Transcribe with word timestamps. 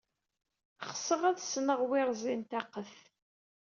Xseɣ 0.93 1.21
ad 1.29 1.37
ssneɣ 1.41 1.79
wi 1.89 2.01
rẓin 2.09 2.41
taqqet. 2.49 2.93